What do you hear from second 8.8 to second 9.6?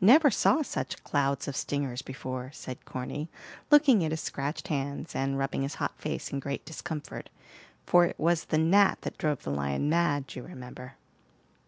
that drove the